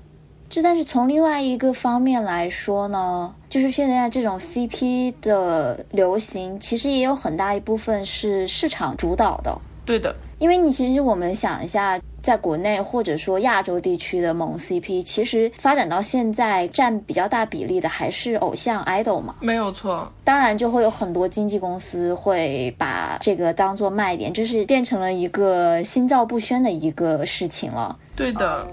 [0.49, 9.55] 就但是从另外一个方面来说呢，就是现在这种 CP 的流行，其实也有很大一部分是市场主导的。
[9.85, 19.35] 对的，因为你其实我们想一下，在国内或者说亚洲地区的萌 CP，其实发展到现在占比较大比例的还是偶像 idol 嘛。
[19.39, 27.97] 没有错，当然就会有很多经纪公司会把这个当做卖点，就是变成了一个心照不宣的一个事情了。
[28.15, 28.67] 对的。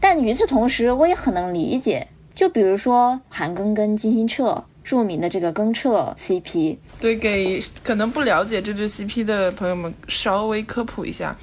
[0.00, 6.76] 但与此同时，我也很能理解，就比如说韩庚跟金星澈，著名的这个庚澈 CP。
[7.00, 11.34] 对，给可能不了解这支 CP 的朋友们稍微科普一下，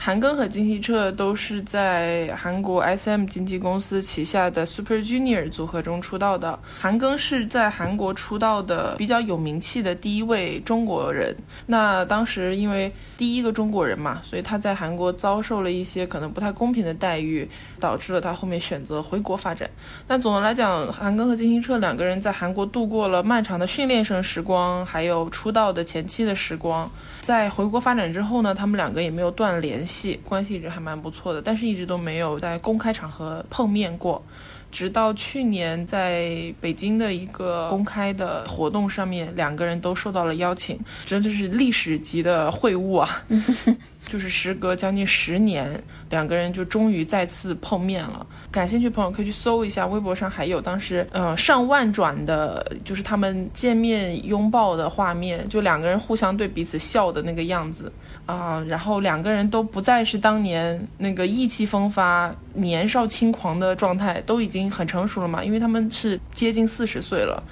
[0.00, 6.56] 韩庚和金希澈都是在韩国 SM 经纪公司旗下的 Super Junior 组合中出道的。
[6.78, 11.36] 韩庚是在韩国出道的比较有名气的第一位中国人。
[11.66, 17.46] 那当时因为第一个中国人嘛，所以他在韩国遭受了一些可能不太公平的待遇，
[17.80, 19.68] 导致了他后面选择回国发展。
[20.06, 26.88] 那总的来讲，韩庚和金希澈两个人在韩国度过了漫长的训练生时光，还有出道的前期的时光。
[27.28, 34.24] 在回国发展之后呢，他们两个也没有断联系，关系一直还蛮不错的，但是一直都没有在公开场合碰面过。
[34.72, 43.22] 直到去年在北京的一个公开的活动上面，两个人都受到了邀请，真的是历史级的会晤啊！
[44.06, 48.26] 就是时隔将近十年，两个人就终于再次碰面了。
[48.50, 57.92] 感兴趣朋友可以去搜一下，微博上还有当时呃上万转的，就是他们见面拥抱的画面，就两个人互相对彼此笑的那个样子
[58.24, 58.64] 啊。
[58.66, 67.42] 然后两个人都不再是当年那个意气风发、年少轻狂的状态，都已经很成熟了嘛，因为他们是接近四十岁了。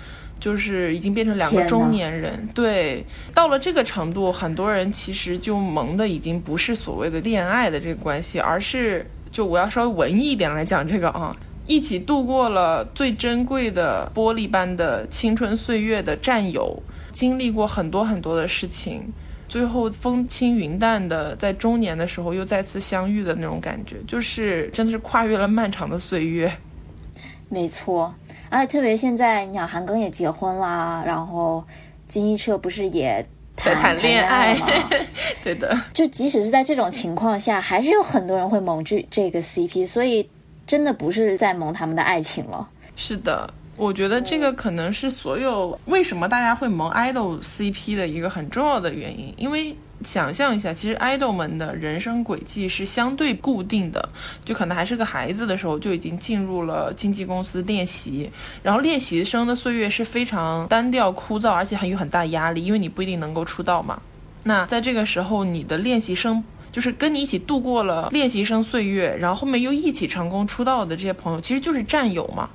[0.46, 3.04] 就是已经变成两个中年人，对，
[3.34, 16.80] 到了这个程度，很多人其实就萌的已经不是所谓的恋爱的这个关系，而是就我要稍微文艺一点来讲这个啊，一起度过了最珍贵的玻璃般的青春岁月的战友，
[17.10, 19.02] 经历过很多很多的事情，
[19.48, 26.52] 最后风轻云淡的在中年的时候又再次相遇的那种感觉，就是真的是跨越了漫长的岁月。
[27.48, 28.14] 没错。
[28.48, 31.64] 而且特别现在，你想韩庚也结婚啦，然后
[32.06, 34.66] 金一澈不是也谈谈恋爱吗？
[35.42, 40.28] 对的，就即使是在这种情况下，还是有很多人会萌这这个 CP，所以
[40.66, 42.68] 真的不是在萌他们的爱情了。
[42.96, 49.76] 是的，我觉得这个可能是所有为什么大家会萌 idol CP 的一个很重要的原因，因为。
[50.04, 54.08] 想象一下，其实爱豆们的人生轨迹是相对固定的，
[54.44, 58.30] 就可能还是个孩子的时候就已经进入了经纪公司练习，
[58.62, 64.00] 然后练习生的岁月是非常单调枯燥，而且还有很大压力，因为你不一定能够出道嘛。
[64.44, 72.50] 那在这个时候，你的练习生就是跟你一起度过了练习生岁月，然后后面又一起成功出道的这些朋友，其实就是战友嘛。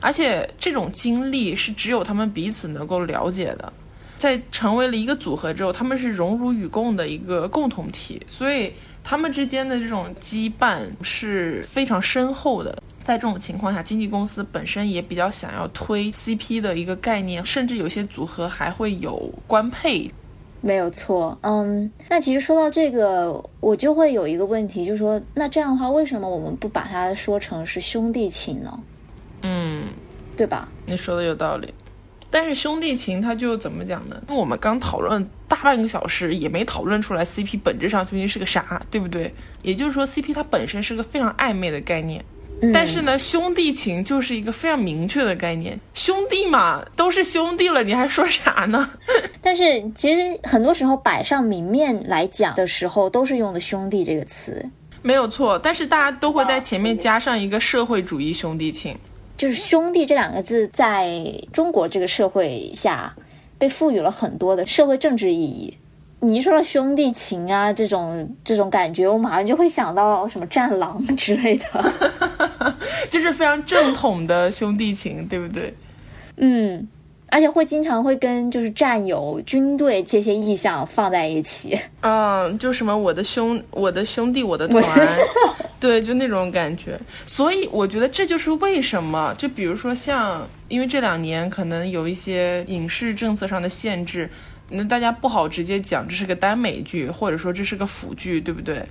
[0.00, 3.72] 而且这种经历是只有他们彼此能够了解的。
[4.18, 8.72] 在成为了一个组合之后，他们是荣辱与共的一个共同体，所以
[9.04, 12.82] 他们之间的这种羁绊是非常深厚的。
[13.02, 20.10] 在这种情况下，经纪公司本身也比较想要推 CP 的一个概念，甚至有些组合还会有官配。
[20.60, 28.80] 没有错，嗯，那其实说到这个，我就会有一个问题，就是说，那这样的话，为什么我们不把它说成是兄弟情呢？
[29.42, 29.84] 嗯，
[30.36, 30.68] 对吧？
[30.84, 31.72] 你说的有道理。
[32.30, 34.20] 但是兄弟情，它就怎么讲呢？
[34.28, 39.32] 我们刚讨论大半个小时，也没讨论出来 CP 本质上究竟是个啥，对不对？
[39.62, 42.24] 也就是说，CP 它本身是个非常暧昧的概念。
[42.72, 45.78] 但是呢，兄弟情就是一个非常明确的概念。
[45.92, 48.90] 兄弟嘛，都是兄弟了，你还说啥呢？
[49.42, 54.66] 但是其实很多时候摆上明面来讲的时候，都是用的“兄弟”这个词，
[55.02, 55.58] 没有错。
[55.58, 58.96] 但是大家都会在前面加上一个社会主义兄弟情。
[59.36, 61.10] 就是“兄弟”这两个字，在
[61.52, 63.14] 中国这个社会下，
[63.58, 65.76] 被赋予了很多的社会政治意义。
[66.20, 71.92] 你一说到兄弟情啊，这种这种感觉，我马上就会想到什么战狼之类的，
[73.10, 75.72] 就是非常正统的兄弟情，对不对？
[76.38, 76.88] 嗯，
[77.28, 81.78] 而且会经常会跟就是战友、军队这些意象放在一起。
[82.02, 84.82] 嗯，就什么我的兄、我的兄弟、我的团，
[85.80, 86.98] 对，就那种感觉。
[87.26, 94.30] 所以我觉得这就是为什么，就比如说像，因为这两年可能有一些影视政策上的限制，
[94.70, 98.84] 那大家不好直接讲这是个耽美剧，或者说这是个腐剧，对不对？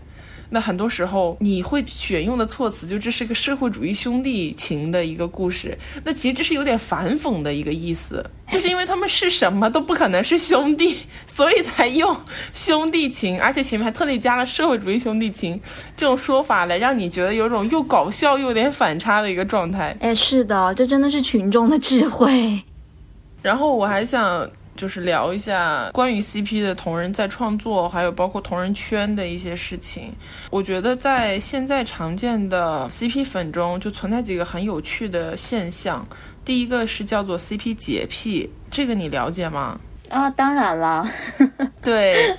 [0.49, 12.15] 那很多时候你会选用的措辞就这是个社会主义兄弟情的一个故事，那其实这是有点反讽的一个意思，就是因为他们是什么都不可能是兄弟， 所以才用
[12.53, 15.59] 兄弟情，而且前面还特地加了社会主义兄弟情
[15.97, 19.95] 这种说法来让你觉得有种又搞笑又有点反差的一个状态。
[19.99, 22.61] 哎，是的，这真的是群众的智慧。
[23.41, 24.49] 然后我还想。
[24.75, 30.11] 就是聊一下关于 CP 的同人在创作，还有包括同人圈的一些事情。
[30.49, 36.05] 我觉得在现在常见的 CP 粉中，就存在几个很有趣的现象。
[36.43, 39.79] 第一个是叫做 CP 洁癖，这个你了解吗？
[40.09, 41.07] 啊，当然了，
[41.81, 42.37] 对。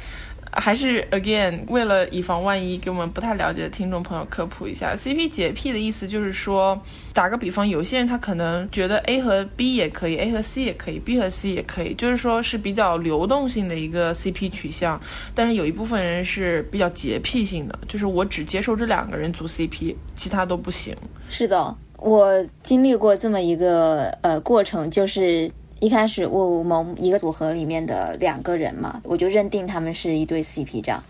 [0.56, 6.80] 还是 again，为了以防万一，给我们不太了解的听众朋友科普一下，CP 洁癖的意思就是说，
[7.12, 15.00] 打个比方，有些人他可能觉得 A 和 B 也可以，A 和 C 也可以，B 和 C 也可以，就是说是比较流动性的一个 CP 取向。
[15.34, 20.96] 但是有一部分人是比较洁癖性的，就是我只接受这两个人组 CP，其他都不行。
[21.28, 25.50] 是的，我经历过这么一个呃过程，就是。
[25.80, 31.02] 一开始我萌一个组合里面的两个人嘛，我就认定他们是一对 CP 这样。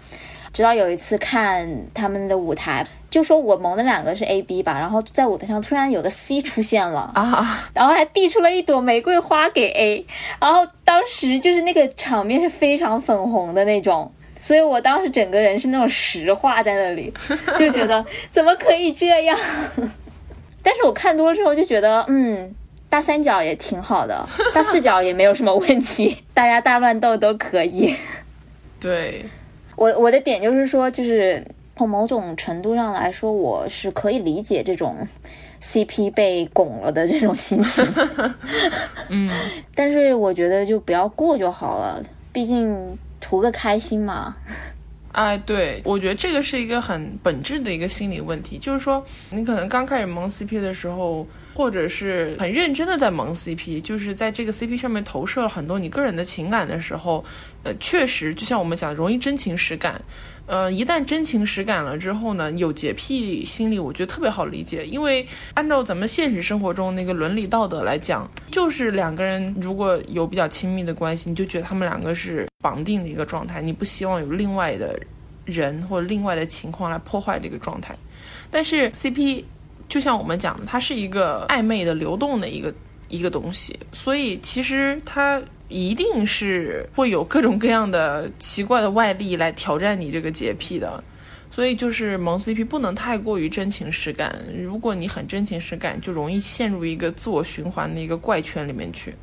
[0.52, 10.06] 直到有一次看他们的舞台，就说我萌的两个是 A B 吧，然后在舞台上突然有个 C 出现了啊，然后还递出了一朵玫瑰花给 A，
[10.40, 14.10] 然后当时就是那个场面是非常粉红的那种，
[14.40, 17.12] 所以我当时整个人是那种石化在那里，
[17.58, 19.38] 就觉得 怎么可以这样？
[20.62, 22.54] 但是我看多了之后就觉得，嗯。
[22.96, 27.94] 大三角也挺好的，大四角也没有什么问题， 大家大乱斗都可以。
[28.80, 29.22] 对，
[29.76, 35.06] 我我的点就是说，就是从某种程度上来说，我是可以理解这种
[35.60, 37.84] CP 被拱了的这种心情。
[39.10, 39.30] 嗯，
[39.76, 44.34] 但是我觉得就不要过就好了，毕竟图个开心嘛。
[45.12, 51.26] 哎，对，我觉得这个是一个很本质的一个心理问题，就是说你可能刚开始萌 CP 的时候。
[51.56, 57.24] 或者是很认真的在蒙 CP，就是在这个 CP 上面投射了很多你个人的情感的时候，
[57.62, 59.98] 呃，确实就像我们讲，容易真情实感。
[60.44, 64.84] 呃，一旦真情实感了之后呢，有洁癖心理，我觉得特别好理解。
[64.84, 75.00] 因为按照咱们现实生活中那个伦理道德来讲，就是两个人如果有比较亲密的关系，你就觉得他们两个是绑定的一个状态，你不希望有另外的
[75.46, 77.96] 人或者另外的情况来破坏这个状态。
[78.50, 79.42] 但是 CP。
[79.88, 82.72] 就像我们讲的，它是一个暧昧的、流动的一个
[83.08, 91.02] 一个东西，所以其实它一定是会有各种各样的奇怪的外力来挑战你这个洁癖的。
[91.48, 99.14] 所以就是萌 CP 不能太过于真情实感，如果你很真情实感，就容易陷入一个自我循环的一个怪圈里面去。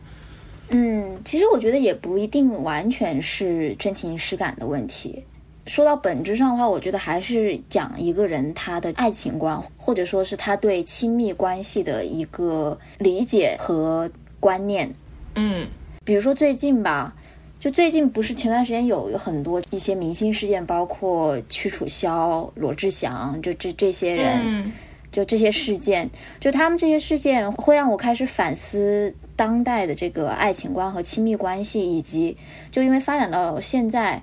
[0.69, 5.23] 嗯，其实我觉得也不一定完全是真情实感的问题。
[5.65, 14.09] 说到本质上的话，我觉得还是讲一个人他的爱情观，或者说是他对亲密关系的一个理解和
[14.41, 14.93] 观念。
[15.35, 15.65] 嗯，
[16.03, 17.15] 比如说最近吧，
[17.61, 24.69] 就最近不是前段时间有很多一些明星事件，包括屈楚萧、罗志祥，就这这些人，
[25.13, 26.09] 就这些事件，
[26.41, 32.35] 就他们这些事件会让我开始反思当代的这个爱情观和亲密关系，以及
[32.69, 34.21] 就因为发展到现在。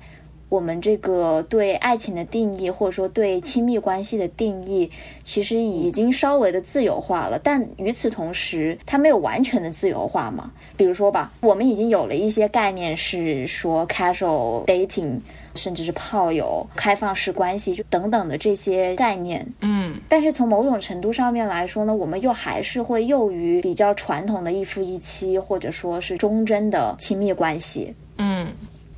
[0.51, 4.90] 我们这个对爱情的定义，或者说对亲密关系的定义，
[5.22, 7.38] 其实已经稍微的自由化了。
[7.38, 10.51] 但与此同时，它没有完全的自由化嘛？
[10.76, 15.20] 比如说吧，我们已经有了一些概念，是说 casual dating，
[15.55, 19.46] 甚至是炮友、开放式关系，就等等的这些概念。
[19.61, 27.94] 嗯，但是从某种程度上面来说呢，我们又还是会囿于比较传统的一夫一妻，或者说是忠贞的亲密关系。
[28.18, 28.48] 嗯。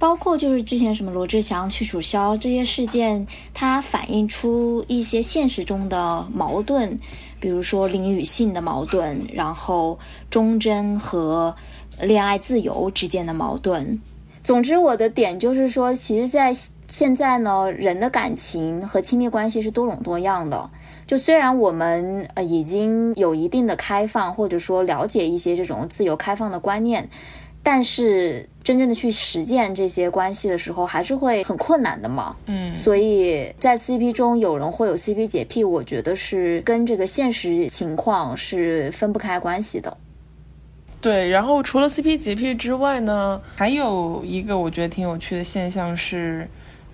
[0.02, 3.24] 包括就是之前什么罗志祥、屈楚萧这些事件，
[3.54, 6.98] 它反映出一些现实中的矛盾，
[7.38, 9.96] 比如说灵与性的矛盾，然后
[10.28, 11.54] 忠贞和
[12.00, 13.96] 恋爱自由之间的矛盾。
[14.42, 16.52] 总之，我的点就是说，其实，在
[16.88, 20.68] 现在呢，人的感情和亲密关系是多种多样的。
[21.06, 27.08] 就虽然我们呃已经有一定的开放，或者说了解一些这种自由开放的观念。
[27.62, 32.34] 但是真正的去实践这些关系的时候，还是会很困难的嘛。
[32.46, 39.96] 嗯，所以在 CP 中有人会有 CP 洁癖，我觉得是跟这个现实情况是分不开关系的。
[41.00, 46.48] 对，然后除了 CP、洁癖之外呢，还有一个我觉得挺有趣的现象是，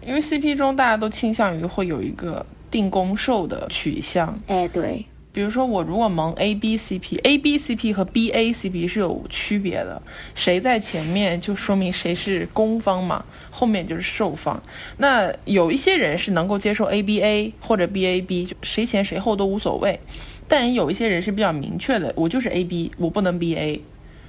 [0.06, 4.34] 因为 CP 中大家都倾向于会有一个定攻受的取向。
[4.46, 5.04] 哎，对，
[5.38, 10.02] 比如说我如果蒙 A B C P，A B C P 和 B A C P 是有区别的，
[10.34, 14.60] 谁在前面就说明谁是攻方嘛，后面就是受方。
[14.96, 20.00] 那有一些人是能够接受 A B A 或者 B A B，谁前谁后都无所谓。
[20.48, 23.80] 但也有一些人是比较明确的，我就是 A B，我不能 B A。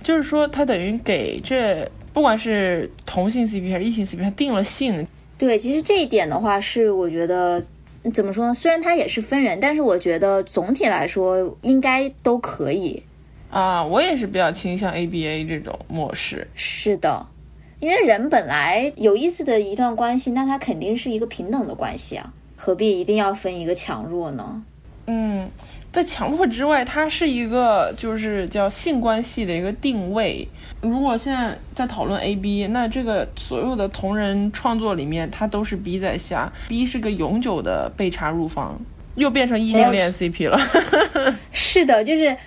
[0.04, 5.08] 就是说，他等于给这不管是同性 CP 还是异性 CP，他定了性。
[5.40, 7.66] 对，其实这一点的话，是我觉得
[8.14, 8.54] 怎么说呢？
[8.54, 13.04] 虽然它也是分人，但是我觉得总体来说应该都可以。
[13.50, 16.48] 啊，我也是比较倾向 ABA 这种模式。
[16.54, 17.26] 是的，
[17.80, 24.64] 因为人本来有意思的一段关系，那它肯定是一个平等的关系啊，何必一定要分一个强弱呢？
[25.08, 25.50] 嗯。
[25.92, 30.48] 在强迫之外，它是一个就是叫性关系的一个定位。
[30.82, 38.80] 如果现在在讨论 A B，那这个所有的同人创作里面，它都是 B 在下，B 是个永久的被插入方，
[39.16, 40.58] 又变成异性恋 C P 了。
[41.52, 42.38] 是的，就是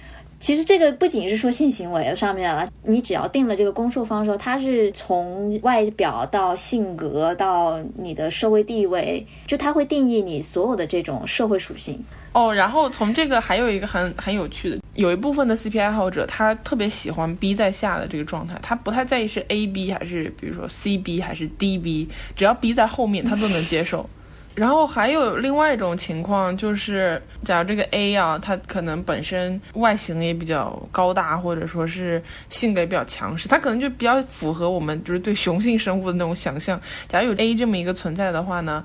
[0.43, 12.05] 其实这个不仅是说性行为上面了，你只要定了这个攻受方的时候，它是从外表到性格到你的社会地位，就它会定义你所有的这种社会属性。
[12.32, 24.11] 哦，然后从这个还有一个很很有趣的，有一部分的 CP 爱好者，他特别喜欢 B 在下的这个状态，他不太在意是 AB 还是比如说 CB 还是 DB，只要 B 在后面，他都能接受。
[24.55, 36.80] 然后还有另外一种情况，就是假如这个 A 啊，他可能本身外形也比较高大，或者说是性格也比较强势，他可能就比较符合我们就是对雄性生物的那种想象。
[37.09, 38.84] 假如有 A 这么一个存在的话呢？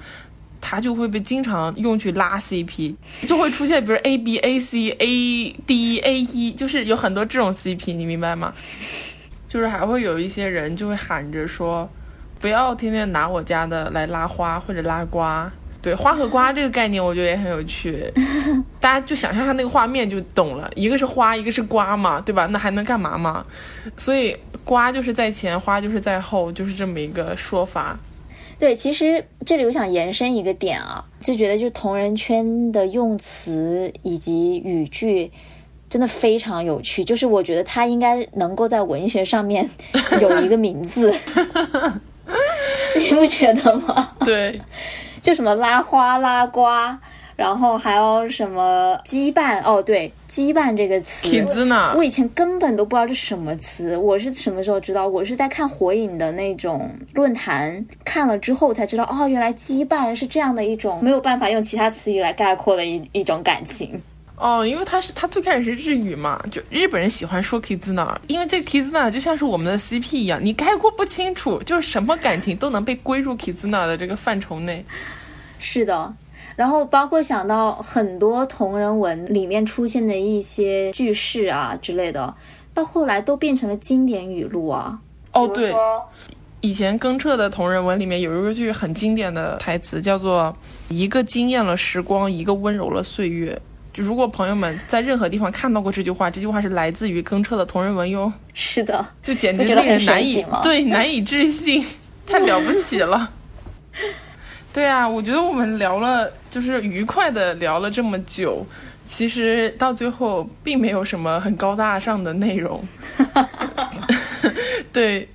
[0.60, 2.94] 它就会被经常用去拉 CP，
[3.28, 8.52] 就会出现比如 A B A C A D A E，就是有很多这种 CP，你明白吗？
[9.48, 11.88] 就是还会有一些人就会喊着说，
[12.40, 15.52] 不要天天拿我家的来拉花或者拉瓜。
[15.80, 18.04] 对，花和瓜这个概念我觉得也很有趣，
[18.82, 22.46] 大家就想象下那个画面就懂了，一个是花，一个是瓜嘛，对吧？
[22.48, 23.46] 那还能干嘛嘛？
[23.96, 24.36] 所以
[24.66, 27.98] 瓜就是在前，花就是在后，就是这么一个说法。
[28.60, 35.32] 对，其实这里我想延伸一个点啊，就觉得就同人圈的用词以及语句
[35.90, 39.70] 真的非常有趣，就是我觉得它应该能够在文学上面
[40.20, 41.14] 有一个名字，
[42.98, 44.10] 你不觉得吗？
[44.26, 44.60] 对，
[45.22, 47.00] 就什么拉花拉瓜。
[47.36, 49.62] 然后还有什么羁绊？
[49.64, 51.30] 哦，对，羁绊这个词，
[51.96, 53.96] 我以前根本都不知道这什么词。
[53.96, 55.08] 我是什么时候知道？
[55.08, 64.02] 我是在看火影的那种论坛看了之后才知道，哦，原来羁绊是这样的一种没有办法用其他词语来概括的一一种感情。
[64.38, 74.86] 哦，因为它是它最开始是日语嘛，就日本人喜欢说 kizuna，因为这 kizuna 就像是我们的 CP 一样，你概括不清楚，就是什么感情都能被归入 kizuna 的这个范畴内。
[75.60, 76.14] 是的。
[76.56, 82.34] 然后包括想到很多同人文里面出现的一些句式啊之类的，
[82.74, 85.00] 到后来都变成了经典语录啊。
[85.34, 85.74] 哦，对，
[86.62, 90.56] 以前更彻的同人文里面有一个句很经典的台词，叫做
[90.90, 93.60] “一个惊艳了时光，一个温柔了岁月”。
[93.98, 98.32] 就如果朋友们在任何地方看到过这句话，这句话是来自于更彻的同人文哟。
[98.54, 101.84] 是的，就简直令人难以对难以置信，
[102.24, 103.34] 太了不起了。
[104.72, 108.64] 对啊，我觉得我们聊了，就是愉快的聊了这么久，
[109.04, 112.80] 其实到最后并没有什么很高大上的内容。
[114.94, 115.28] 对，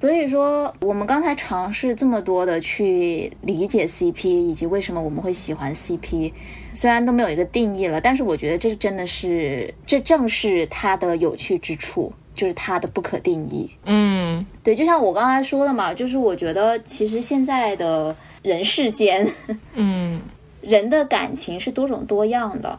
[0.00, 6.32] 所以说我们刚才尝试这么多的去理解 CP，以及为什么我们会喜欢 CP，
[6.72, 13.70] 虽然都没有一个定义了，但是我觉得这真的是，这正是它的有趣之处，就是它的不可定义。
[13.84, 18.16] 嗯，对，就像我刚才说的嘛，就是我觉得其实现在的。
[18.42, 19.28] 人世间，
[19.74, 20.18] 嗯，
[20.62, 22.78] 人的感情是多种多样的，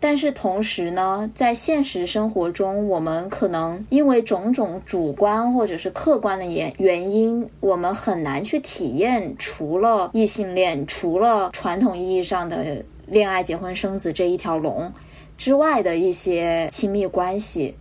[0.00, 14.92] 但是同时呢，在现实生活中，我们可能因为种种主观或者是客观的原原因，我们很难去体验除了异性恋、除了传统意义上的恋爱、结婚、生子这一条龙
[15.36, 17.74] 之外的一些亲密关系，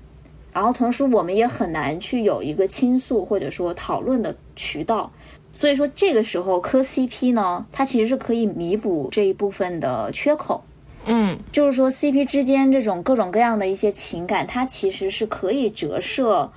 [0.54, 5.12] 然后同时我们也很难去有一个倾诉或者说讨论的渠道。
[5.54, 10.64] 所以说，这个时候磕 CP 呢，它其实是可以弥补这一部分的缺口。
[11.06, 16.50] 嗯，就是说 CP 之间这种各种各样的一些情感，它其实是可以折射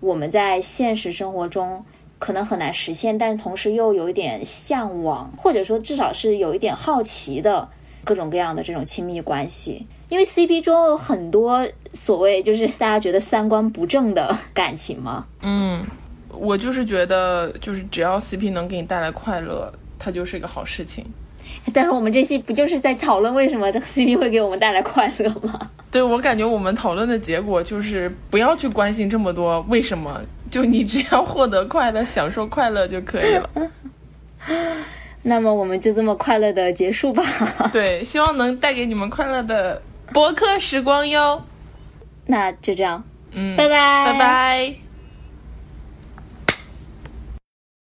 [0.00, 1.84] 我们在现实生活中
[2.18, 7.68] 可能很难实现，但是同时又有一点向往，或者说至少是有一点好奇的
[8.04, 9.86] 各种各样的这种亲密关系。
[10.08, 15.24] 因为 CP 中有很多所谓就是大家觉得三观不正的感情嘛。
[15.42, 15.80] 嗯，
[16.28, 21.04] 我就是觉得，就是只要 CP 能给你带来快乐，它就是一个好事情。
[21.72, 25.70] 但是我们这期不就是在讨论为什么这个 CP 会给我们带来快乐吗？
[25.90, 30.20] 对我感觉我们讨论的结果就是不要去关心这么多为什么，
[30.50, 33.50] 就你只要获得快乐、享受快乐就可以了。
[35.22, 37.22] 那么我们就这么快乐的结束吧。
[37.72, 39.80] 对，希望能带给你们快乐的
[40.12, 41.42] 博客时光哟。
[42.26, 43.02] 那就这样，
[43.32, 44.89] 嗯，拜拜，拜拜。